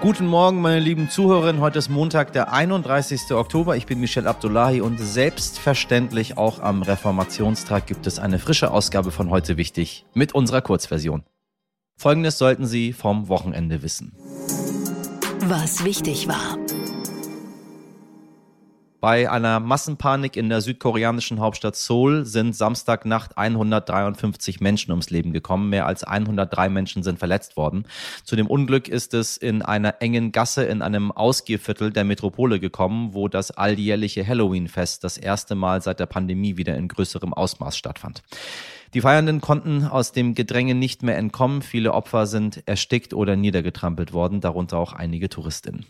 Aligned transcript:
Guten 0.00 0.26
Morgen, 0.26 0.62
meine 0.62 0.80
lieben 0.80 1.10
Zuhörerinnen. 1.10 1.60
Heute 1.60 1.78
ist 1.78 1.90
Montag, 1.90 2.32
der 2.32 2.50
31. 2.54 3.32
Oktober. 3.32 3.76
Ich 3.76 3.84
bin 3.84 4.00
Michel 4.00 4.26
Abdullahi 4.26 4.80
und 4.80 4.98
selbstverständlich 4.98 6.38
auch 6.38 6.58
am 6.58 6.80
Reformationstag 6.80 7.86
gibt 7.86 8.06
es 8.06 8.18
eine 8.18 8.38
frische 8.38 8.70
Ausgabe 8.70 9.10
von 9.10 9.28
heute 9.28 9.58
wichtig 9.58 10.06
mit 10.14 10.34
unserer 10.34 10.62
Kurzversion. 10.62 11.22
Folgendes 11.98 12.38
sollten 12.38 12.64
Sie 12.64 12.94
vom 12.94 13.28
Wochenende 13.28 13.82
wissen. 13.82 14.12
Was 15.40 15.84
wichtig 15.84 16.28
war. 16.28 16.56
Bei 19.00 19.30
einer 19.30 19.60
Massenpanik 19.60 20.36
in 20.36 20.50
der 20.50 20.60
südkoreanischen 20.60 21.40
Hauptstadt 21.40 21.74
Seoul 21.74 22.26
sind 22.26 22.54
Samstagnacht 22.54 23.38
153 23.38 24.60
Menschen 24.60 24.90
ums 24.90 25.08
Leben 25.08 25.32
gekommen. 25.32 25.70
Mehr 25.70 25.86
als 25.86 26.04
103 26.04 26.68
Menschen 26.68 27.02
sind 27.02 27.18
verletzt 27.18 27.56
worden. 27.56 27.86
Zu 28.24 28.36
dem 28.36 28.46
Unglück 28.46 28.88
ist 28.88 29.14
es 29.14 29.38
in 29.38 29.62
einer 29.62 30.02
engen 30.02 30.32
Gasse 30.32 30.64
in 30.64 30.82
einem 30.82 31.12
Ausgehviertel 31.12 31.92
der 31.92 32.04
Metropole 32.04 32.60
gekommen, 32.60 33.14
wo 33.14 33.28
das 33.28 33.50
alljährliche 33.50 34.26
Halloween-Fest 34.26 35.02
das 35.02 35.16
erste 35.16 35.54
Mal 35.54 35.80
seit 35.80 35.98
der 35.98 36.04
Pandemie 36.04 36.58
wieder 36.58 36.76
in 36.76 36.88
größerem 36.88 37.32
Ausmaß 37.32 37.78
stattfand. 37.78 38.22
Die 38.92 39.00
Feiernden 39.00 39.40
konnten 39.40 39.86
aus 39.86 40.12
dem 40.12 40.34
Gedränge 40.34 40.74
nicht 40.74 41.02
mehr 41.02 41.16
entkommen. 41.16 41.62
Viele 41.62 41.94
Opfer 41.94 42.26
sind 42.26 42.62
erstickt 42.66 43.14
oder 43.14 43.34
niedergetrampelt 43.34 44.12
worden, 44.12 44.42
darunter 44.42 44.76
auch 44.76 44.92
einige 44.92 45.30
Touristinnen. 45.30 45.86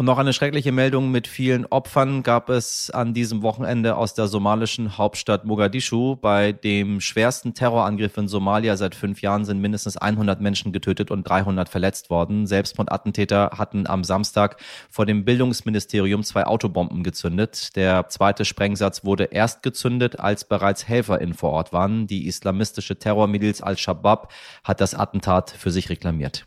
Und 0.00 0.06
noch 0.06 0.16
eine 0.16 0.32
schreckliche 0.32 0.72
Meldung 0.72 1.10
mit 1.10 1.28
vielen 1.28 1.66
Opfern 1.66 2.22
gab 2.22 2.48
es 2.48 2.88
an 2.90 3.12
diesem 3.12 3.42
Wochenende 3.42 3.96
aus 3.96 4.14
der 4.14 4.28
somalischen 4.28 4.96
Hauptstadt 4.96 5.44
Mogadischu. 5.44 6.16
Bei 6.16 6.52
dem 6.52 7.02
schwersten 7.02 7.52
Terrorangriff 7.52 8.16
in 8.16 8.26
Somalia 8.26 8.78
seit 8.78 8.94
fünf 8.94 9.20
Jahren 9.20 9.44
sind 9.44 9.60
mindestens 9.60 9.98
100 9.98 10.40
Menschen 10.40 10.72
getötet 10.72 11.10
und 11.10 11.24
300 11.28 11.68
verletzt 11.68 12.08
worden. 12.08 12.46
Selbstmordattentäter 12.46 13.50
hatten 13.58 13.86
am 13.86 14.02
Samstag 14.02 14.56
vor 14.88 15.04
dem 15.04 15.26
Bildungsministerium 15.26 16.22
zwei 16.22 16.46
Autobomben 16.46 17.02
gezündet. 17.02 17.76
Der 17.76 18.08
zweite 18.08 18.46
Sprengsatz 18.46 19.04
wurde 19.04 19.24
erst 19.24 19.62
gezündet, 19.62 20.18
als 20.18 20.48
bereits 20.48 20.88
HelferInnen 20.88 21.34
vor 21.34 21.50
Ort 21.50 21.74
waren. 21.74 22.06
Die 22.06 22.26
islamistische 22.26 22.98
Terrormiliz 22.98 23.60
Al-Shabaab 23.60 24.32
hat 24.64 24.80
das 24.80 24.94
Attentat 24.94 25.50
für 25.50 25.70
sich 25.70 25.90
reklamiert. 25.90 26.46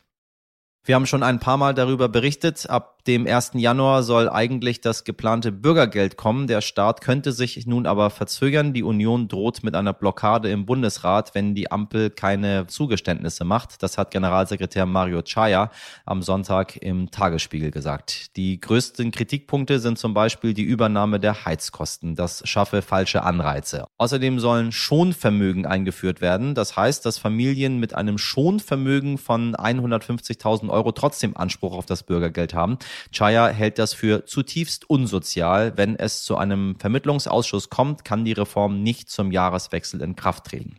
Wir 0.86 0.96
haben 0.96 1.06
schon 1.06 1.24
ein 1.24 1.40
paar 1.40 1.56
Mal 1.56 1.74
darüber 1.74 2.10
berichtet. 2.10 2.70
Ab 2.70 2.93
dem 3.08 3.28
1. 3.28 3.52
Januar 3.56 4.02
soll 4.02 4.30
eigentlich 4.30 4.80
das 4.80 5.04
geplante 5.04 5.52
Bürgergeld 5.52 6.16
kommen. 6.16 6.48
Der 6.48 6.62
Start 6.62 7.02
könnte 7.02 7.34
sich 7.34 7.68
nun 7.68 7.86
aber 7.86 8.10
verzögern. 8.10 8.72
Die 8.72 8.84
Union 8.84 9.28
droht 9.28 9.62
mit 9.62 9.76
einer 9.76 9.92
Blockade 9.92 10.50
im 10.50 10.66
Bundesrat, 10.66 11.36
wenn 11.36 11.54
die 11.54 11.70
Ampel 11.70 12.10
keine 12.10 12.68
Zugeständnisse 12.68 13.44
macht. 13.44 13.84
Das 13.84 13.98
hat 13.98 14.12
Generalsekretär 14.12 14.86
Mario 14.86 15.22
Chaya 15.22 15.70
am 16.06 16.22
Sonntag 16.22 16.78
im 16.78 17.12
Tagesspiegel 17.12 17.72
gesagt. 17.72 18.38
Die 18.38 18.62
größten 18.62 19.12
Kritikpunkte 19.12 19.80
sind 19.80 19.98
zum 19.98 20.14
Beispiel 20.14 20.54
die 20.54 20.64
Übernahme 20.64 21.20
der 21.20 21.46
Heizkosten. 21.46 22.16
Das 22.16 22.48
schaffe 22.48 22.82
falsche 22.82 23.24
Anreize. 23.24 23.86
Außerdem 23.98 24.40
sollen 24.40 24.72
Schonvermögen 24.72 25.66
eingeführt 25.66 26.22
werden. 26.22 26.56
Das 26.56 26.78
heißt, 26.78 27.06
dass 27.06 27.18
Familien 27.18 27.80
mit 27.82 27.94
einem 27.94 28.18
Schonvermögen 28.18 29.18
von 29.18 29.56
150.000 29.56 30.70
Euro 30.70 30.94
trotzdem 30.94 31.36
Anspruch 31.36 31.74
auf 31.74 31.86
das 31.86 32.04
Bürgergeld 32.04 32.54
haben. 32.54 32.78
Chaya 33.12 33.48
hält 33.48 33.80
das 33.80 33.94
für 33.94 34.26
zutiefst 34.26 34.90
unsozial. 34.90 35.74
Wenn 35.78 35.96
es 35.96 36.24
zu 36.24 36.38
einem 36.38 36.76
Vermittlungsausschuss 36.80 37.70
kommt, 37.70 38.06
kann 38.06 38.26
die 38.26 38.34
Reform 38.34 38.82
nicht 38.82 39.10
zum 39.10 39.32
Jahreswechsel 39.32 40.02
in 40.02 40.16
Kraft 40.16 40.46
treten. 40.46 40.78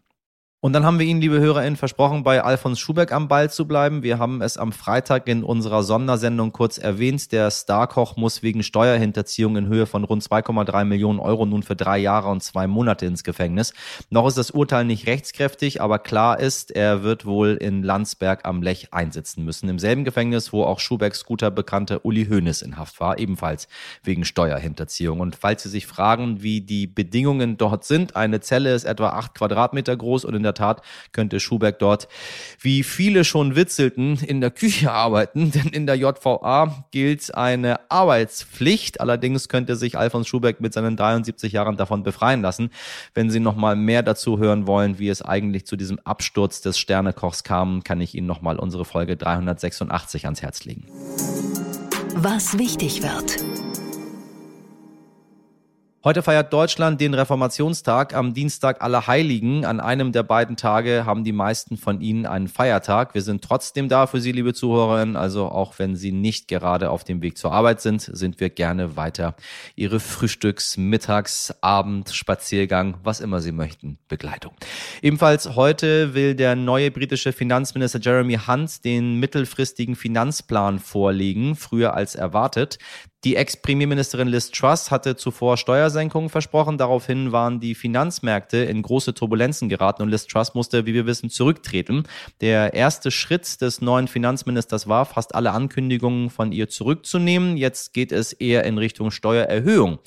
Und 0.65 0.73
dann 0.73 0.87
haben 0.87 0.98
wir 0.98 1.05
Ihnen, 1.05 1.20
liebe 1.20 1.41
HörerInnen, 1.41 1.77
versprochen, 1.77 2.23
bei 2.23 2.43
Alfons 2.43 2.81
Schubeck 2.81 3.12
am 3.12 3.29
Ball 3.29 3.51
zu 3.51 3.69
bleiben. 3.69 4.03
Wir 4.03 4.19
haben 4.19 4.41
es 4.41 4.57
am 4.57 4.73
Freitag 4.73 5.29
in 5.29 5.45
unserer 5.45 5.83
Sondersendung 5.83 6.53
kurz 6.53 6.79
erwähnt. 6.79 7.33
Der 7.33 7.51
Starkoch 7.51 8.17
muss 8.17 8.43
wegen 8.43 8.62
Steuerhinterziehung 8.62 9.59
in 9.59 9.67
Höhe 9.67 9.85
von 9.85 10.05
rund 10.05 10.23
2,3 10.23 10.87
Millionen 10.87 11.20
Euro 11.20 11.45
nun 11.45 11.62
für 11.62 11.77
drei 11.77 11.98
Jahre 11.98 12.30
und 12.30 12.42
zwei 12.42 12.67
Monate 12.67 13.05
ins 13.05 13.24
Gefängnis. 13.24 13.74
Noch 14.08 14.27
ist 14.27 14.39
das 14.39 14.53
Urteil 14.53 14.86
nicht 14.86 15.07
rechtskräftig, 15.07 15.83
aber 15.83 15.98
klar 15.98 16.41
ist, 16.41 16.70
er 16.70 17.03
wird 17.03 17.27
wohl 17.27 17.58
in 17.61 17.83
Landsberg 17.83 18.47
am 18.47 18.63
Lech 18.63 18.89
einsitzen 18.91 19.45
müssen. 19.45 19.69
Im 19.69 19.79
selben 19.79 20.05
Gefängnis, 20.05 20.55
wo 20.55 20.64
auch 20.64 20.80
Schubecks 20.80 21.27
guter 21.27 21.51
Bekannter 21.51 22.07
Uli 22.07 22.24
Hoeneß 22.24 22.63
in 22.63 22.79
Haft 22.79 23.01
war, 23.01 23.19
ebenfalls 23.19 23.69
wegen 24.03 24.24
Steuerhinterziehung. 24.24 25.20
Und 25.20 25.36
falls 25.36 25.64
Sie 25.64 25.69
sich 25.69 25.86
fragen, 25.86 26.42
wie 26.42 26.63
die 26.63 26.86
Bedingungen 26.86 27.58
dort 27.58 27.85
sind, 27.85 28.17
eine 28.17 28.41
Zelle 28.41 28.74
ist 28.74 28.85
etwa 28.85 29.11
acht 29.11 29.35
Quadratmeter 29.35 29.95
groß 29.95 30.24
und 30.24 30.33
in 30.33 30.42
der 30.42 30.54
der 30.55 30.67
Tat 30.67 30.83
könnte 31.13 31.41
Schuberg 31.41 31.79
dort, 31.79 32.09
wie 32.61 32.83
viele 32.83 33.25
schon 33.25 33.57
witzelten, 33.57 34.19
in 34.19 34.41
der 34.41 34.51
Küche 34.51 34.92
arbeiten, 34.92 35.51
denn 35.55 35.69
in 35.69 35.87
der 35.87 35.97
JVA 35.97 36.87
gilt 36.91 37.35
eine 37.35 37.91
Arbeitspflicht. 37.91 39.01
Allerdings 39.01 39.48
könnte 39.48 39.77
sich 39.77 39.98
Alfons 39.98 40.29
Schuberg 40.29 40.61
mit 40.61 40.73
seinen 40.73 40.97
73 40.97 41.53
Jahren 41.53 41.77
davon 41.77 42.03
befreien 42.03 42.42
lassen. 42.42 42.70
Wenn 43.15 43.31
Sie 43.31 43.41
noch 43.41 43.57
mal 43.57 43.77
mehr 43.77 44.03
dazu 44.03 44.39
hören 44.39 44.67
wollen, 44.67 44.98
wie 44.98 45.09
es 45.09 45.23
eigentlich 45.23 45.67
zu 45.67 45.77
diesem 45.77 45.98
Absturz 46.05 46.61
des 46.61 46.79
Sternekochs 46.79 47.45
kam, 47.45 47.83
kann 47.85 48.01
ich 48.01 48.15
Ihnen 48.15 48.27
noch 48.27 48.42
mal 48.42 48.59
unsere 48.59 48.85
Folge 48.85 49.17
386 49.17 50.25
ans 50.25 50.42
Herz 50.42 50.65
legen. 50.65 50.86
Was 52.17 52.59
wichtig 52.59 53.03
wird. 53.03 53.54
Heute 56.05 56.23
feiert 56.23 56.53
Deutschland 56.53 57.01
den 57.01 57.15
Reformationstag 57.15 58.15
am 58.15 58.35
Dienstag 58.35 58.83
aller 58.83 59.07
Heiligen. 59.07 59.65
An 59.65 59.81
einem 59.81 60.13
der 60.13 60.23
beiden 60.23 60.55
Tage 60.55 61.07
haben 61.07 61.25
die 61.25 61.33
meisten 61.33 61.79
von 61.79 62.03
Ihnen 62.03 62.27
einen 62.27 62.48
Feiertag. 62.48 63.15
Wir 63.15 63.23
sind 63.23 63.42
trotzdem 63.42 63.89
da 63.89 64.07
für 64.07 64.20
Sie, 64.20 64.31
liebe 64.33 64.53
Zuhörerinnen. 64.53 65.17
Also 65.17 65.47
auch 65.47 65.79
wenn 65.79 65.97
Sie 65.97 66.13
nicht 66.13 66.47
gerade 66.47 66.91
auf 66.91 67.05
dem 67.05 67.23
Weg 67.23 67.39
zur 67.39 67.53
Arbeit 67.53 67.81
sind, 67.81 68.03
sind 68.03 68.39
wir 68.39 68.51
gerne 68.51 68.98
weiter 68.98 69.35
Ihre 69.77 69.98
Frühstücks-, 69.98 70.77
Mittags-, 70.77 71.55
Abend-, 71.63 72.11
Spaziergang, 72.11 72.98
was 73.03 73.21
immer 73.21 73.41
Sie 73.41 73.53
möchten, 73.53 73.97
Begleitung. 74.07 74.53
Ebenfalls 75.01 75.57
heute 75.57 76.13
will 76.13 76.35
der 76.35 76.55
neue 76.55 76.91
britische 76.91 77.33
Finanzminister 77.33 77.98
Jeremy 77.98 78.41
Hunt 78.47 78.85
den 78.85 79.21
mittelfristigen 79.21 79.97
Finanzplan 79.97 80.81
vorlegen, 80.81 81.57
früher 81.57 81.95
als 81.95 82.15
erwartet. 82.15 82.77
Die 83.24 83.36
Ex-Premierministerin 83.36 84.29
Liz 84.29 84.51
Truss 84.51 84.90
hatte 84.90 85.17
zuvor 85.17 85.57
Steuersenkungen 85.57 86.29
versprochen. 86.29 86.77
Daraufhin 86.77 87.33
waren 87.33 87.58
die 87.58 87.74
Finanzmärkte 87.74 88.58
in 88.58 88.83
große 88.83 89.14
Turbulenzen 89.14 89.70
geraten 89.70 90.02
und 90.02 90.11
Liz 90.11 90.27
Truss 90.27 90.52
musste, 90.52 90.85
wie 90.85 90.92
wir 90.92 91.07
wissen, 91.07 91.30
zurücktreten. 91.30 92.02
Der 92.42 92.74
erste 92.74 93.11
Schritt 93.11 93.62
des 93.62 93.80
neuen 93.80 94.08
Finanzministers 94.08 94.89
war, 94.89 95.07
fast 95.07 95.35
alle 95.35 95.52
Ankündigungen 95.52 96.29
von 96.29 96.52
ihr 96.52 96.68
zurückzunehmen. 96.68 97.57
Jetzt 97.57 97.95
geht 97.95 98.12
es 98.12 98.35
eher 98.35 98.64
in 98.64 98.77
Richtung 98.77 99.11
Steuererhöhung. 99.11 100.01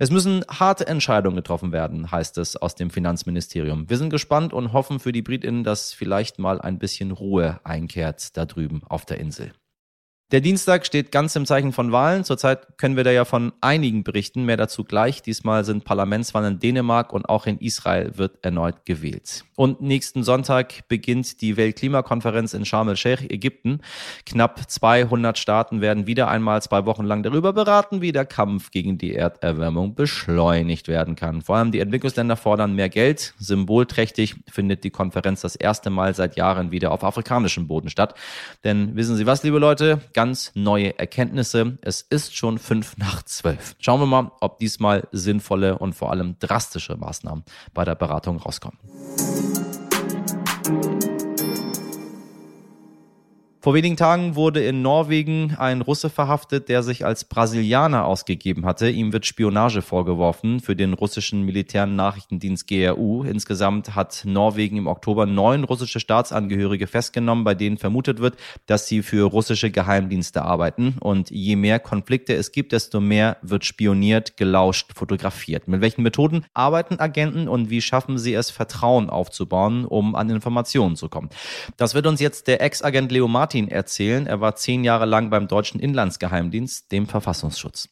Es 0.00 0.10
müssen 0.10 0.44
harte 0.48 0.88
Entscheidungen 0.88 1.36
getroffen 1.36 1.70
werden, 1.70 2.10
heißt 2.10 2.36
es 2.38 2.56
aus 2.56 2.74
dem 2.74 2.90
Finanzministerium. 2.90 3.88
Wir 3.88 3.96
sind 3.96 4.10
gespannt 4.10 4.52
und 4.52 4.72
hoffen 4.72 4.98
für 4.98 5.12
die 5.12 5.22
Britinnen, 5.22 5.62
dass 5.62 5.92
vielleicht 5.92 6.40
mal 6.40 6.60
ein 6.60 6.80
bisschen 6.80 7.12
Ruhe 7.12 7.60
einkehrt 7.62 8.36
da 8.36 8.44
drüben 8.44 8.82
auf 8.88 9.06
der 9.06 9.18
Insel. 9.20 9.52
Der 10.32 10.40
Dienstag 10.40 10.84
steht 10.84 11.12
ganz 11.12 11.36
im 11.36 11.46
Zeichen 11.46 11.72
von 11.72 11.92
Wahlen. 11.92 12.24
Zurzeit 12.24 12.78
können 12.78 12.96
wir 12.96 13.04
da 13.04 13.12
ja 13.12 13.24
von 13.24 13.52
einigen 13.60 14.02
berichten. 14.02 14.44
Mehr 14.44 14.56
dazu 14.56 14.82
gleich. 14.82 15.22
Diesmal 15.22 15.64
sind 15.64 15.84
Parlamentswahlen 15.84 16.54
in 16.54 16.58
Dänemark 16.58 17.12
und 17.12 17.28
auch 17.28 17.46
in 17.46 17.58
Israel 17.58 18.18
wird 18.18 18.44
erneut 18.44 18.84
gewählt. 18.84 19.44
Und 19.54 19.82
nächsten 19.82 20.24
Sonntag 20.24 20.88
beginnt 20.88 21.40
die 21.42 21.56
Weltklimakonferenz 21.56 22.54
in 22.54 22.64
Sharm 22.64 22.88
el-Sheikh, 22.88 23.32
Ägypten. 23.32 23.82
Knapp 24.26 24.68
200 24.68 25.38
Staaten 25.38 25.80
werden 25.80 26.08
wieder 26.08 26.26
einmal 26.26 26.60
zwei 26.60 26.86
Wochen 26.86 27.04
lang 27.04 27.22
darüber 27.22 27.52
beraten, 27.52 28.00
wie 28.00 28.10
der 28.10 28.26
Kampf 28.26 28.72
gegen 28.72 28.98
die 28.98 29.14
Erderwärmung 29.14 29.94
beschleunigt 29.94 30.88
werden 30.88 31.14
kann. 31.14 31.40
Vor 31.40 31.56
allem 31.56 31.70
die 31.70 31.78
Entwicklungsländer 31.78 32.34
fordern 32.34 32.74
mehr 32.74 32.88
Geld. 32.88 33.32
Symbolträchtig 33.38 34.34
findet 34.50 34.82
die 34.82 34.90
Konferenz 34.90 35.42
das 35.42 35.54
erste 35.54 35.88
Mal 35.88 36.14
seit 36.16 36.34
Jahren 36.34 36.72
wieder 36.72 36.90
auf 36.90 37.04
afrikanischem 37.04 37.68
Boden 37.68 37.90
statt. 37.90 38.14
Denn 38.64 38.96
wissen 38.96 39.16
Sie 39.16 39.26
was, 39.26 39.44
liebe 39.44 39.60
Leute? 39.60 40.00
Ganz 40.16 40.50
neue 40.54 40.98
Erkenntnisse. 40.98 41.76
Es 41.82 42.00
ist 42.00 42.34
schon 42.34 42.58
fünf 42.58 42.96
nach 42.96 43.22
zwölf. 43.24 43.76
Schauen 43.78 44.00
wir 44.00 44.06
mal, 44.06 44.32
ob 44.40 44.58
diesmal 44.58 45.06
sinnvolle 45.12 45.76
und 45.76 45.92
vor 45.92 46.10
allem 46.10 46.38
drastische 46.38 46.96
Maßnahmen 46.96 47.44
bei 47.74 47.84
der 47.84 47.96
Beratung 47.96 48.38
rauskommen. 48.38 48.78
Vor 53.66 53.74
wenigen 53.74 53.96
Tagen 53.96 54.36
wurde 54.36 54.64
in 54.64 54.80
Norwegen 54.80 55.56
ein 55.58 55.80
Russe 55.80 56.08
verhaftet, 56.08 56.68
der 56.68 56.84
sich 56.84 57.04
als 57.04 57.24
Brasilianer 57.24 58.04
ausgegeben 58.04 58.64
hatte. 58.64 58.88
Ihm 58.88 59.12
wird 59.12 59.26
Spionage 59.26 59.82
vorgeworfen 59.82 60.60
für 60.60 60.76
den 60.76 60.92
russischen 60.92 61.42
militären 61.42 61.96
Nachrichtendienst 61.96 62.68
GRU. 62.68 63.24
Insgesamt 63.24 63.96
hat 63.96 64.22
Norwegen 64.24 64.76
im 64.76 64.86
Oktober 64.86 65.26
neun 65.26 65.64
russische 65.64 65.98
Staatsangehörige 65.98 66.86
festgenommen, 66.86 67.42
bei 67.42 67.56
denen 67.56 67.76
vermutet 67.76 68.20
wird, 68.20 68.36
dass 68.66 68.86
sie 68.86 69.02
für 69.02 69.28
russische 69.28 69.72
Geheimdienste 69.72 70.42
arbeiten. 70.42 70.94
Und 71.00 71.32
je 71.32 71.56
mehr 71.56 71.80
Konflikte 71.80 72.34
es 72.34 72.52
gibt, 72.52 72.70
desto 72.70 73.00
mehr 73.00 73.36
wird 73.42 73.64
spioniert, 73.64 74.36
gelauscht, 74.36 74.92
fotografiert. 74.94 75.66
Mit 75.66 75.80
welchen 75.80 76.04
Methoden 76.04 76.44
arbeiten 76.54 77.00
Agenten 77.00 77.48
und 77.48 77.68
wie 77.68 77.82
schaffen 77.82 78.16
sie 78.16 78.34
es, 78.34 78.48
Vertrauen 78.48 79.10
aufzubauen, 79.10 79.86
um 79.86 80.14
an 80.14 80.30
Informationen 80.30 80.94
zu 80.94 81.08
kommen? 81.08 81.30
Das 81.76 81.94
wird 81.94 82.06
uns 82.06 82.20
jetzt 82.20 82.46
der 82.46 82.60
Ex-Agent 82.60 83.10
Leo 83.10 83.26
Martin 83.26 83.55
Martin 83.56 83.68
erzählen. 83.68 84.26
Er 84.26 84.40
war 84.40 84.54
zehn 84.56 84.84
Jahre 84.84 85.06
lang 85.06 85.30
beim 85.30 85.48
deutschen 85.48 85.80
Inlandsgeheimdienst, 85.80 86.92
dem 86.92 87.06
Verfassungsschutz. 87.06 87.88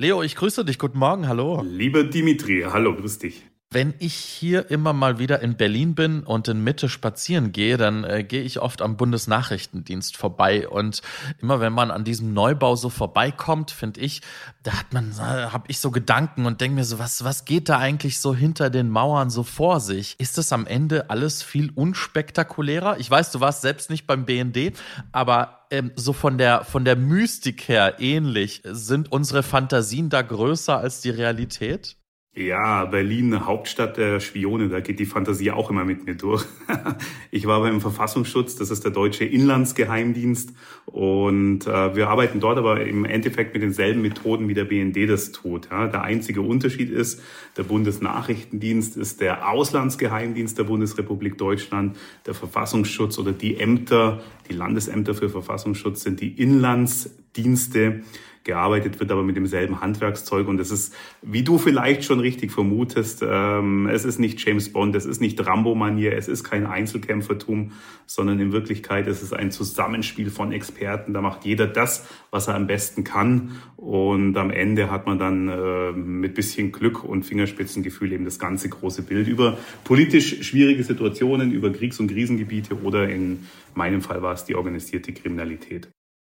Leo, 0.00 0.22
ich 0.22 0.34
grüße 0.34 0.64
dich. 0.64 0.78
Guten 0.78 0.98
Morgen. 0.98 1.28
Hallo. 1.28 1.62
Lieber 1.62 2.02
Dimitri, 2.02 2.64
hallo, 2.66 2.96
grüß 2.96 3.18
dich. 3.20 3.44
Wenn 3.72 3.94
ich 4.00 4.14
hier 4.14 4.70
immer 4.70 4.92
mal 4.92 5.18
wieder 5.18 5.40
in 5.40 5.56
Berlin 5.56 5.94
bin 5.94 6.24
und 6.24 6.46
in 6.46 6.62
Mitte 6.62 6.90
spazieren 6.90 7.52
gehe, 7.52 7.78
dann 7.78 8.04
äh, 8.04 8.22
gehe 8.22 8.42
ich 8.42 8.60
oft 8.60 8.82
am 8.82 8.98
Bundesnachrichtendienst 8.98 10.18
vorbei 10.18 10.68
und 10.68 11.00
immer 11.40 11.58
wenn 11.60 11.72
man 11.72 11.90
an 11.90 12.04
diesem 12.04 12.34
Neubau 12.34 12.76
so 12.76 12.90
vorbeikommt, 12.90 13.70
finde 13.70 14.00
ich, 14.00 14.20
da 14.62 14.74
hat 14.74 14.92
man, 14.92 15.12
äh, 15.12 15.46
habe 15.52 15.64
ich 15.68 15.80
so 15.80 15.90
Gedanken 15.90 16.44
und 16.44 16.60
denke 16.60 16.74
mir 16.74 16.84
so, 16.84 16.98
was 16.98 17.24
was 17.24 17.46
geht 17.46 17.70
da 17.70 17.78
eigentlich 17.78 18.20
so 18.20 18.34
hinter 18.34 18.68
den 18.68 18.90
Mauern 18.90 19.30
so 19.30 19.42
vor 19.42 19.80
sich? 19.80 20.16
Ist 20.18 20.36
das 20.36 20.52
am 20.52 20.66
Ende 20.66 21.08
alles 21.08 21.42
viel 21.42 21.70
unspektakulärer? 21.74 22.98
Ich 22.98 23.10
weiß, 23.10 23.32
du 23.32 23.40
warst 23.40 23.62
selbst 23.62 23.88
nicht 23.88 24.06
beim 24.06 24.26
BND, 24.26 24.72
aber 25.12 25.66
ähm, 25.70 25.92
so 25.96 26.12
von 26.12 26.36
der 26.36 26.64
von 26.64 26.84
der 26.84 26.96
Mystik 26.96 27.68
her 27.68 27.96
ähnlich. 28.00 28.60
Sind 28.64 29.10
unsere 29.10 29.42
Fantasien 29.42 30.10
da 30.10 30.20
größer 30.20 30.76
als 30.76 31.00
die 31.00 31.10
Realität? 31.10 31.96
Ja, 32.34 32.86
Berlin, 32.86 33.44
Hauptstadt 33.44 33.98
der 33.98 34.18
Spione, 34.18 34.70
da 34.70 34.80
geht 34.80 34.98
die 34.98 35.04
Fantasie 35.04 35.50
auch 35.50 35.68
immer 35.68 35.84
mit 35.84 36.06
mir 36.06 36.14
durch. 36.14 36.46
ich 37.30 37.46
war 37.46 37.60
beim 37.60 37.82
Verfassungsschutz, 37.82 38.56
das 38.56 38.70
ist 38.70 38.84
der 38.84 38.90
deutsche 38.90 39.26
Inlandsgeheimdienst 39.26 40.54
und 40.86 41.66
äh, 41.66 41.94
wir 41.94 42.08
arbeiten 42.08 42.40
dort 42.40 42.56
aber 42.56 42.86
im 42.86 43.04
Endeffekt 43.04 43.52
mit 43.52 43.62
denselben 43.62 44.00
Methoden, 44.00 44.48
wie 44.48 44.54
der 44.54 44.64
BND 44.64 45.10
das 45.10 45.32
tut. 45.32 45.70
Der 45.70 46.04
einzige 46.04 46.40
Unterschied 46.40 46.88
ist, 46.88 47.22
der 47.58 47.64
Bundesnachrichtendienst 47.64 48.96
ist 48.96 49.20
der 49.20 49.50
Auslandsgeheimdienst 49.50 50.56
der 50.56 50.64
Bundesrepublik 50.64 51.36
Deutschland, 51.36 51.98
der 52.24 52.32
Verfassungsschutz 52.32 53.18
oder 53.18 53.32
die 53.32 53.60
Ämter, 53.60 54.22
die 54.48 54.54
Landesämter 54.54 55.12
für 55.12 55.28
Verfassungsschutz 55.28 56.02
sind 56.02 56.22
die 56.22 56.40
Inlandsdienste 57.36 58.02
gearbeitet 58.44 58.98
wird, 58.98 59.12
aber 59.12 59.22
mit 59.22 59.36
demselben 59.36 59.80
Handwerkszeug. 59.80 60.48
Und 60.48 60.58
es 60.58 60.72
ist, 60.72 60.92
wie 61.22 61.44
du 61.44 61.58
vielleicht 61.58 62.02
schon 62.02 62.18
richtig 62.18 62.50
vermutest, 62.50 63.24
ähm, 63.24 63.86
es 63.86 64.04
ist 64.04 64.18
nicht 64.18 64.44
James 64.44 64.72
Bond, 64.72 64.96
es 64.96 65.06
ist 65.06 65.20
nicht 65.20 65.46
Rambo-Manier, 65.46 66.16
es 66.16 66.26
ist 66.26 66.42
kein 66.42 66.66
Einzelkämpfertum, 66.66 67.70
sondern 68.04 68.40
in 68.40 68.50
Wirklichkeit 68.50 69.06
ist 69.06 69.22
es 69.22 69.32
ein 69.32 69.52
Zusammenspiel 69.52 70.28
von 70.28 70.50
Experten. 70.50 71.14
Da 71.14 71.20
macht 71.20 71.44
jeder 71.44 71.68
das, 71.68 72.04
was 72.32 72.48
er 72.48 72.56
am 72.56 72.66
besten 72.66 73.04
kann. 73.04 73.52
Und 73.76 74.36
am 74.36 74.50
Ende 74.50 74.90
hat 74.90 75.06
man 75.06 75.20
dann 75.20 75.48
äh, 75.48 75.92
mit 75.92 76.34
bisschen 76.34 76.72
Glück 76.72 77.04
und 77.04 77.22
Fingerspitzengefühl 77.22 78.12
eben 78.12 78.24
das 78.24 78.40
ganze 78.40 78.68
große 78.68 79.02
Bild 79.02 79.28
über 79.28 79.56
politisch 79.84 80.42
schwierige 80.42 80.82
Situationen, 80.82 81.52
über 81.52 81.70
Kriegs- 81.70 82.00
und 82.00 82.08
Krisengebiete 82.08 82.82
oder 82.82 83.08
in 83.08 83.46
meinem 83.76 84.02
Fall 84.02 84.20
war 84.20 84.34
es 84.34 84.44
die 84.44 84.56
organisierte 84.56 85.12
Kriminalität. 85.12 85.88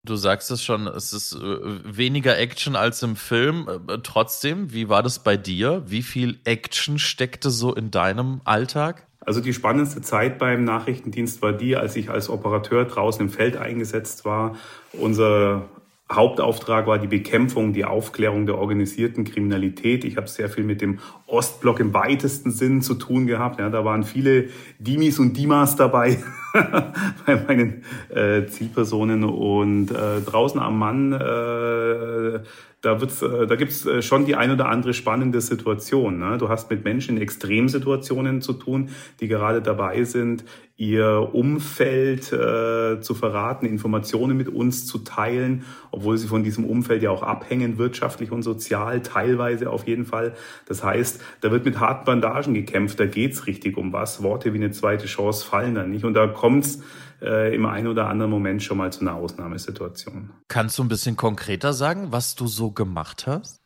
Du 0.06 0.16
sagst 0.16 0.50
es 0.50 0.64
schon, 0.64 0.88
es 0.88 1.12
ist 1.12 1.36
äh, 1.36 1.98
weniger 1.98 2.38
Action 2.38 2.76
als 2.76 3.04
im 3.04 3.16
Film. 3.16 3.68
Äh, 3.68 3.98
trotzdem, 4.02 4.72
wie 4.74 4.88
war 4.88 5.04
das 5.04 5.20
bei 5.20 5.36
dir? 5.36 5.84
Wie 5.88 6.04
viel 6.04 6.40
Action 6.46 7.00
steckte 7.00 7.50
so 7.50 7.76
in 7.76 7.92
deinem 7.92 8.40
Alltag? 8.46 9.06
Also 9.20 9.42
die 9.42 9.54
spannendste 9.54 10.02
Zeit 10.02 10.40
beim 10.40 10.64
Nachrichtendienst 10.64 11.42
war 11.42 11.52
die, 11.52 11.76
als 11.76 11.96
ich 11.98 12.10
als 12.10 12.30
Operateur 12.30 12.86
draußen 12.86 13.22
im 13.22 13.30
Feld 13.30 13.58
eingesetzt 13.58 14.24
war. 14.24 14.56
Unser 14.94 15.66
Hauptauftrag 16.12 16.88
war 16.88 16.98
die 16.98 17.08
Bekämpfung, 17.08 17.72
die 17.72 17.86
Aufklärung 17.86 18.48
der 18.48 18.58
organisierten 18.58 19.26
Kriminalität. 19.26 20.04
Ich 20.04 20.18
habe 20.18 20.28
sehr 20.28 20.50
viel 20.50 20.64
mit 20.64 20.82
dem 20.82 21.00
Ostblock 21.28 21.80
im 21.80 21.94
weitesten 21.94 22.52
Sinn 22.52 22.82
zu 22.82 22.96
tun 22.96 23.28
gehabt. 23.28 23.60
Ja, 23.60 23.70
da 23.70 23.86
waren 23.86 24.04
viele 24.04 24.50
Dimis 24.80 25.20
und 25.20 25.38
Dimas 25.38 25.76
dabei 25.76 26.18
bei 27.26 27.36
meinen 27.48 27.84
äh, 28.10 28.46
Zielpersonen 28.48 29.24
und 29.24 29.92
äh, 29.92 30.22
draußen 30.22 30.60
am 30.60 30.80
Mann 30.80 31.14
äh, 31.14 32.40
da 32.82 33.02
wird's, 33.02 33.22
äh, 33.22 33.46
da 33.46 33.56
gibt's 33.56 33.86
äh, 33.86 34.02
schon 34.02 34.26
die 34.26 34.36
ein 34.36 34.52
oder 34.52 34.70
andere 34.70 34.94
spannende 34.94 35.42
Situation. 35.42 36.20
Ne? 36.20 36.38
Du 36.38 36.48
hast 36.48 36.70
mit 36.70 36.86
Menschen 36.86 37.18
in 37.18 37.22
Extremsituationen 37.22 38.42
zu 38.42 38.54
tun, 38.54 38.90
die 39.20 39.28
gerade 39.28 39.62
dabei 39.62 40.04
sind, 40.06 40.46
ihr 40.78 41.32
Umfeld 41.34 42.32
äh, 42.32 43.02
zu 43.02 43.14
verraten, 43.14 43.66
Informationen 43.66 44.38
mit 44.38 44.48
uns 44.48 44.88
zu 44.88 45.00
teilen, 45.00 45.66
obwohl 45.92 46.18
sie 46.18 46.28
von 46.28 46.42
diesem 46.42 46.64
Umfeld 46.64 47.04
ja 47.04 47.10
auch 47.10 47.22
abhängen, 47.22 47.78
wirtschaftlich 47.78 48.32
und 48.32 48.44
sozial, 48.44 49.02
teilweise 49.02 49.72
auf 49.72 49.86
jeden 49.86 50.06
Fall. 50.06 50.36
Das 50.68 50.82
heißt, 50.82 51.22
da 51.42 51.52
wird 51.52 51.66
mit 51.66 51.82
harten 51.82 52.06
Bandagen 52.06 52.54
gekämpft, 52.54 52.98
da 52.98 53.08
geht's 53.08 53.46
richtig 53.46 53.76
um 53.76 53.92
was. 53.92 54.24
Worte 54.24 54.54
wie 54.54 54.58
eine 54.58 54.72
zweite 54.72 55.08
Chance 55.08 55.46
fallen 55.46 55.76
da 55.76 55.84
nicht. 55.84 56.06
Und 56.06 56.14
da 56.14 56.28
kommt's 56.40 56.80
äh, 57.22 57.54
im 57.54 57.66
einen 57.66 57.88
oder 57.88 58.08
anderen 58.08 58.32
Moment 58.32 58.64
schon 58.64 58.78
mal 58.78 58.94
zu 58.94 59.02
einer 59.02 59.16
Ausnahmesituation. 59.16 60.30
Kannst 60.48 60.80
du 60.80 60.84
ein 60.84 60.88
bisschen 60.88 61.18
konkreter 61.18 61.74
sagen, 61.74 62.08
was 62.12 62.36
du 62.36 62.48
so 62.48 62.72
gemacht 62.72 63.28
hast? 63.28 63.60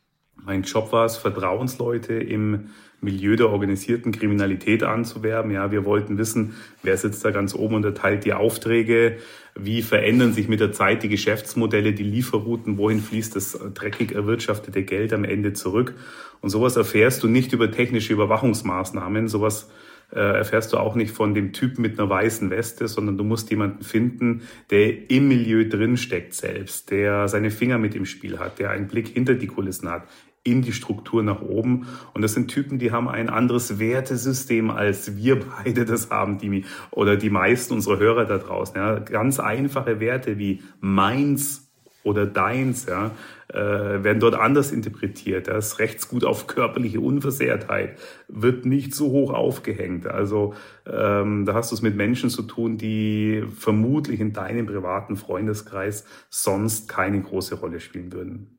Mein 0.44 0.62
Job 0.62 0.92
war 0.92 1.06
es, 1.06 1.16
Vertrauensleute 1.16 2.14
im 2.14 2.70
Milieu 3.00 3.36
der 3.36 3.50
organisierten 3.50 4.10
Kriminalität 4.12 4.82
anzuwerben. 4.82 5.52
Ja, 5.52 5.70
wir 5.70 5.84
wollten 5.84 6.18
wissen, 6.18 6.54
wer 6.82 6.96
sitzt 6.96 7.24
da 7.24 7.30
ganz 7.30 7.54
oben 7.54 7.76
und 7.76 7.84
erteilt 7.84 8.24
die 8.24 8.32
Aufträge, 8.32 9.18
wie 9.54 9.82
verändern 9.82 10.32
sich 10.32 10.48
mit 10.48 10.58
der 10.58 10.72
Zeit 10.72 11.02
die 11.02 11.08
Geschäftsmodelle, 11.08 11.92
die 11.92 12.02
Lieferrouten, 12.02 12.76
wohin 12.76 13.00
fließt 13.00 13.36
das 13.36 13.58
dreckig 13.74 14.12
erwirtschaftete 14.12 14.82
Geld 14.82 15.12
am 15.12 15.24
Ende 15.24 15.52
zurück. 15.52 15.94
Und 16.40 16.50
sowas 16.50 16.76
erfährst 16.76 17.22
du 17.22 17.28
nicht 17.28 17.52
über 17.52 17.70
technische 17.70 18.12
Überwachungsmaßnahmen, 18.12 19.28
sowas 19.28 19.70
äh, 20.12 20.18
erfährst 20.18 20.72
du 20.72 20.78
auch 20.78 20.94
nicht 20.94 21.12
von 21.12 21.34
dem 21.34 21.52
Typen 21.52 21.82
mit 21.82 21.98
einer 21.98 22.08
weißen 22.08 22.50
Weste, 22.50 22.88
sondern 22.88 23.18
du 23.18 23.24
musst 23.24 23.50
jemanden 23.50 23.82
finden, 23.82 24.42
der 24.70 25.10
im 25.10 25.28
Milieu 25.28 25.68
drinsteckt 25.68 26.34
selbst, 26.34 26.90
der 26.90 27.28
seine 27.28 27.50
Finger 27.50 27.78
mit 27.78 27.94
im 27.94 28.06
Spiel 28.06 28.38
hat, 28.38 28.58
der 28.58 28.70
einen 28.70 28.88
Blick 28.88 29.08
hinter 29.08 29.34
die 29.34 29.46
Kulissen 29.46 29.90
hat, 29.90 30.04
in 30.44 30.60
die 30.60 30.72
Struktur 30.72 31.22
nach 31.22 31.40
oben. 31.40 31.88
Und 32.12 32.22
das 32.22 32.34
sind 32.34 32.48
Typen, 32.48 32.78
die 32.78 32.92
haben 32.92 33.08
ein 33.08 33.30
anderes 33.30 33.78
Wertesystem, 33.78 34.70
als 34.70 35.16
wir 35.16 35.40
beide 35.40 35.86
das 35.86 36.10
haben, 36.10 36.38
die, 36.38 36.64
oder 36.90 37.16
die 37.16 37.30
meisten 37.30 37.72
unserer 37.72 37.98
Hörer 37.98 38.26
da 38.26 38.38
draußen. 38.38 38.76
Ja. 38.76 38.98
Ganz 38.98 39.40
einfache 39.40 40.00
Werte 40.00 40.38
wie 40.38 40.62
meins 40.80 41.72
oder 42.04 42.26
deins, 42.26 42.86
ja, 42.86 43.12
werden 43.58 44.20
dort 44.20 44.34
anders 44.34 44.72
interpretiert. 44.72 45.48
Das 45.48 45.78
Rechtsgut 45.78 46.24
auf 46.24 46.46
körperliche 46.46 47.00
Unversehrtheit 47.00 47.98
wird 48.28 48.66
nicht 48.66 48.94
so 48.94 49.10
hoch 49.10 49.32
aufgehängt. 49.32 50.06
Also 50.06 50.54
ähm, 50.86 51.44
da 51.46 51.54
hast 51.54 51.70
du 51.70 51.76
es 51.76 51.82
mit 51.82 51.96
Menschen 51.96 52.30
zu 52.30 52.42
tun, 52.42 52.78
die 52.78 53.44
vermutlich 53.56 54.20
in 54.20 54.32
deinem 54.32 54.66
privaten 54.66 55.16
Freundeskreis 55.16 56.04
sonst 56.30 56.88
keine 56.88 57.20
große 57.20 57.54
Rolle 57.56 57.80
spielen 57.80 58.12
würden. 58.12 58.58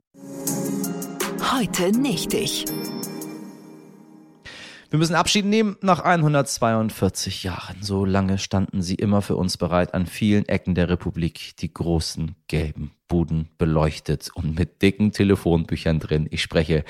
Heute 1.54 1.92
nicht 1.98 2.34
ich. 2.34 2.66
Wir 4.90 5.00
müssen 5.00 5.16
Abschied 5.16 5.46
nehmen 5.46 5.76
nach 5.82 6.00
142 6.00 7.44
Jahren. 7.44 7.78
So 7.82 8.06
lange 8.06 8.38
standen 8.38 8.82
sie 8.82 8.96
immer 8.96 9.22
für 9.22 9.36
uns 9.36 9.58
bereit 9.58 9.94
an 9.94 10.06
vielen 10.06 10.48
Ecken 10.48 10.74
der 10.74 10.90
Republik, 10.90 11.58
die 11.58 11.74
großen 11.74 12.36
gelben 12.48 12.92
Buden 13.08 13.50
beleuchtet 13.58 14.30
und 14.34 14.58
mit 14.58 14.82
dicken 14.82 15.12
Telefonbüchern 15.12 16.00
drin. 16.00 16.28
Ich 16.32 16.42
spreche 16.42 16.84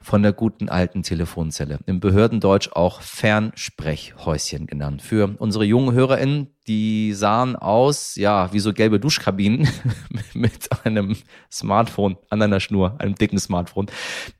von 0.00 0.22
der 0.22 0.32
guten 0.32 0.68
alten 0.68 1.02
Telefonzelle. 1.02 1.80
Im 1.86 2.00
Behördendeutsch 2.00 2.70
auch 2.72 3.02
Fernsprechhäuschen 3.02 4.66
genannt. 4.66 5.02
Für 5.02 5.34
unsere 5.38 5.64
jungen 5.64 5.92
HörerInnen, 5.92 6.48
die 6.66 7.14
sahen 7.14 7.56
aus, 7.56 8.14
ja, 8.14 8.52
wie 8.52 8.60
so 8.60 8.72
gelbe 8.72 9.00
Duschkabinen 9.00 9.68
mit 10.34 10.68
einem 10.84 11.16
Smartphone 11.50 12.16
an 12.28 12.40
einer 12.40 12.60
Schnur, 12.60 12.94
einem 12.98 13.16
dicken 13.16 13.38
Smartphone, 13.38 13.86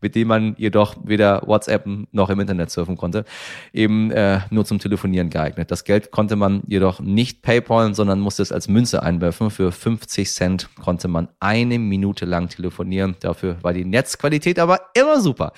mit 0.00 0.14
dem 0.14 0.28
man 0.28 0.54
jedoch 0.56 0.96
weder 1.02 1.42
WhatsApp 1.46 1.88
noch 2.12 2.30
im 2.30 2.40
Internet 2.40 2.70
surfen 2.70 2.96
konnte, 2.96 3.24
eben 3.72 4.10
äh, 4.12 4.40
nur 4.50 4.64
zum 4.64 4.78
Telefonieren 4.78 5.28
geeignet. 5.28 5.70
Das 5.70 5.84
Geld 5.84 6.10
konnte 6.12 6.36
man 6.36 6.62
jedoch 6.66 7.00
nicht 7.00 7.42
PayPal, 7.42 7.94
sondern 7.94 8.20
musste 8.20 8.42
es 8.42 8.52
als 8.52 8.68
Münze 8.68 9.02
einwerfen. 9.02 9.50
Für 9.50 9.72
50 9.72 10.30
Cent 10.30 10.68
konnte 10.76 11.08
man 11.10 11.28
eine 11.40 11.78
Minute 11.78 12.24
lang 12.24 12.48
telefonieren. 12.48 13.16
Dafür 13.20 13.56
war 13.62 13.72
die 13.72 13.84
Netzqualität 13.84 14.58
aber 14.58 14.80
immer 14.94 15.20
super. 15.20 15.52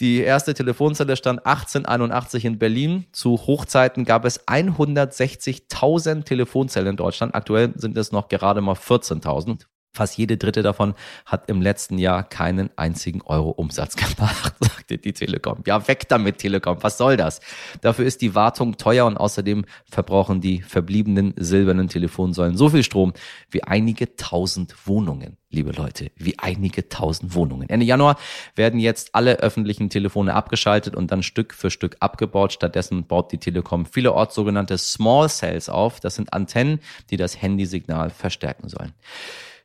Die 0.00 0.18
erste 0.18 0.54
Telefonzelle 0.54 1.16
stand 1.16 1.46
1881 1.46 2.44
in 2.44 2.58
Berlin. 2.58 3.06
Zu 3.12 3.36
Hochzeiten 3.46 4.04
gab 4.04 4.24
es 4.24 4.46
160.000 4.46 6.24
Telefonzellen 6.24 6.90
in 6.90 6.96
Deutschland. 6.96 7.34
Aktuell 7.34 7.72
sind 7.76 7.96
es 7.96 8.12
noch 8.12 8.28
gerade 8.28 8.60
mal 8.60 8.74
14.000. 8.74 9.66
Fast 9.96 10.18
jede 10.18 10.36
dritte 10.36 10.62
davon 10.62 10.94
hat 11.24 11.48
im 11.48 11.62
letzten 11.62 11.96
Jahr 11.96 12.22
keinen 12.22 12.68
einzigen 12.76 13.22
Euro 13.22 13.48
Umsatz 13.48 13.96
gemacht, 14.16 14.52
sagte 14.60 14.98
die 14.98 15.14
Telekom. 15.14 15.62
Ja, 15.66 15.88
weg 15.88 16.06
damit, 16.10 16.36
Telekom. 16.36 16.76
Was 16.82 16.98
soll 16.98 17.16
das? 17.16 17.40
Dafür 17.80 18.04
ist 18.04 18.20
die 18.20 18.34
Wartung 18.34 18.76
teuer 18.76 19.06
und 19.06 19.16
außerdem 19.16 19.64
verbrauchen 19.90 20.42
die 20.42 20.60
verbliebenen 20.60 21.32
silbernen 21.38 21.88
Telefonsäulen 21.88 22.58
so 22.58 22.68
viel 22.68 22.82
Strom 22.82 23.14
wie 23.50 23.62
einige 23.62 24.16
tausend 24.16 24.86
Wohnungen, 24.86 25.38
liebe 25.48 25.72
Leute, 25.72 26.10
wie 26.16 26.38
einige 26.38 26.90
tausend 26.90 27.34
Wohnungen. 27.34 27.70
Ende 27.70 27.86
Januar 27.86 28.18
werden 28.54 28.78
jetzt 28.78 29.14
alle 29.14 29.38
öffentlichen 29.38 29.88
Telefone 29.88 30.34
abgeschaltet 30.34 30.94
und 30.94 31.10
dann 31.10 31.22
Stück 31.22 31.54
für 31.54 31.70
Stück 31.70 31.96
abgebaut. 32.00 32.52
Stattdessen 32.52 33.06
baut 33.06 33.32
die 33.32 33.38
Telekom 33.38 33.86
vielerorts 33.86 34.34
sogenannte 34.34 34.76
Small 34.76 35.30
Cells 35.30 35.70
auf. 35.70 36.00
Das 36.00 36.16
sind 36.16 36.34
Antennen, 36.34 36.80
die 37.08 37.16
das 37.16 37.40
Handysignal 37.40 38.10
verstärken 38.10 38.68
sollen. 38.68 38.92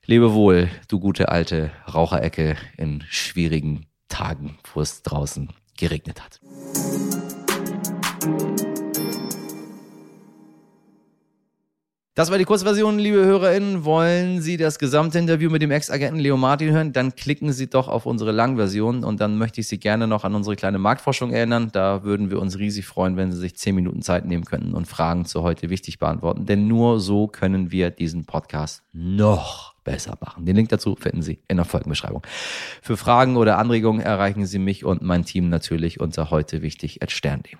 Lebe 0.08 0.34
wohl, 0.34 0.70
du 0.88 1.00
gute 1.00 1.30
alte 1.30 1.72
Raucherecke 1.94 2.58
in 2.76 3.04
schwierigen 3.08 3.86
Tagen, 4.08 4.58
wo 4.74 4.82
es 4.82 5.04
draußen 5.04 5.50
geregnet 5.78 6.24
hat. 6.24 6.40
Das 12.22 12.30
war 12.30 12.38
die 12.38 12.46
Kurzversion, 12.46 13.00
liebe 13.00 13.26
HörerInnen. 13.26 13.84
Wollen 13.84 14.44
Sie 14.44 14.56
das 14.56 14.78
gesamte 14.78 15.18
Interview 15.18 15.50
mit 15.50 15.64
dem 15.64 15.72
Ex-Agenten 15.72 16.20
Leo 16.20 16.38
Martin 16.38 16.70
hören? 16.70 16.94
Dann 16.94 17.16
klicken 17.16 17.52
Sie 17.52 17.68
doch 17.68 17.88
auf 17.88 18.06
unsere 18.06 18.32
Langversion 18.32 19.04
und 19.04 19.20
dann 19.20 19.40
möchte 19.40 19.62
ich 19.62 19.68
Sie 19.68 19.80
gerne 19.80 20.06
noch 20.06 20.24
an 20.24 20.36
unsere 20.36 20.56
kleine 20.56 20.78
Marktforschung 20.78 21.32
erinnern. 21.34 21.70
Da 21.74 22.04
würden 22.04 22.30
wir 22.30 22.40
uns 22.40 22.60
riesig 22.60 22.86
freuen, 22.86 23.18
wenn 23.18 23.32
Sie 23.32 23.40
sich 23.40 23.56
zehn 23.56 23.74
Minuten 23.74 24.04
Zeit 24.04 24.28
nehmen 24.28 24.46
könnten 24.46 24.76
und 24.76 24.88
Fragen 24.88 25.26
zu 25.26 25.42
heute 25.42 25.72
wichtig 25.72 25.98
beantworten. 25.98 26.46
Denn 26.46 26.68
nur 26.68 27.00
so 27.00 27.26
können 27.26 27.72
wir 27.72 27.90
diesen 27.90 28.26
Podcast 28.26 28.84
noch 28.94 29.74
besser 29.84 30.16
machen. 30.22 30.46
Den 30.46 30.56
Link 30.56 30.70
dazu 30.70 30.96
finden 31.00 31.24
Sie 31.24 31.40
in 31.48 31.58
der 31.58 31.66
Folgenbeschreibung. 31.66 32.22
Für 32.84 32.98
Fragen 32.98 33.36
oder 33.36 33.58
Anregungen 33.58 34.00
erreichen 34.00 34.46
Sie 34.46 34.60
mich 34.60 34.86
und 34.86 35.02
mein 35.02 35.26
Team 35.26 35.50
natürlich 35.50 36.00
unter 36.00 36.30
heute 36.30 36.62
wichtig 36.62 37.02
at 37.02 37.10
stern.de. 37.10 37.58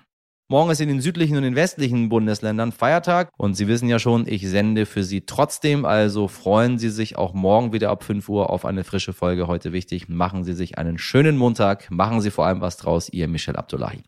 Morgen 0.52 0.70
ist 0.70 0.82
in 0.82 0.88
den 0.88 1.00
südlichen 1.00 1.38
und 1.38 1.44
den 1.44 1.56
westlichen 1.56 2.10
Bundesländern 2.10 2.72
Feiertag 2.72 3.30
und 3.38 3.54
Sie 3.54 3.68
wissen 3.68 3.88
ja 3.88 3.98
schon, 3.98 4.26
ich 4.28 4.46
sende 4.46 4.84
für 4.84 5.02
Sie 5.02 5.24
trotzdem, 5.24 5.86
also 5.86 6.28
freuen 6.28 6.76
Sie 6.76 6.90
sich 6.90 7.16
auch 7.16 7.32
morgen 7.32 7.72
wieder 7.72 7.88
ab 7.88 8.04
5 8.04 8.28
Uhr 8.28 8.50
auf 8.50 8.66
eine 8.66 8.84
frische 8.84 9.14
Folge 9.14 9.46
heute 9.46 9.72
wichtig. 9.72 10.10
Machen 10.10 10.44
Sie 10.44 10.52
sich 10.52 10.76
einen 10.76 10.98
schönen 10.98 11.38
Montag, 11.38 11.90
machen 11.90 12.20
Sie 12.20 12.30
vor 12.30 12.44
allem 12.44 12.60
was 12.60 12.76
draus, 12.76 13.08
Ihr 13.08 13.28
Michel 13.28 13.56
Abdullahi. 13.56 14.02